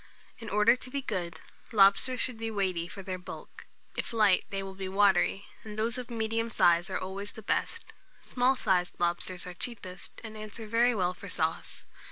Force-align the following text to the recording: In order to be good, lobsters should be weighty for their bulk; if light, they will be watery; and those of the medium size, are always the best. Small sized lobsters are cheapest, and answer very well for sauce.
In 0.39 0.49
order 0.49 0.75
to 0.75 0.89
be 0.89 1.03
good, 1.03 1.41
lobsters 1.71 2.19
should 2.19 2.39
be 2.39 2.49
weighty 2.49 2.87
for 2.87 3.03
their 3.03 3.19
bulk; 3.19 3.67
if 3.95 4.11
light, 4.13 4.45
they 4.49 4.63
will 4.63 4.73
be 4.73 4.89
watery; 4.89 5.45
and 5.63 5.77
those 5.77 5.99
of 5.99 6.07
the 6.07 6.15
medium 6.15 6.49
size, 6.49 6.89
are 6.89 6.97
always 6.97 7.33
the 7.33 7.43
best. 7.43 7.93
Small 8.23 8.55
sized 8.55 8.99
lobsters 8.99 9.45
are 9.45 9.53
cheapest, 9.53 10.19
and 10.23 10.35
answer 10.35 10.65
very 10.65 10.95
well 10.95 11.13
for 11.13 11.29
sauce. 11.29 11.85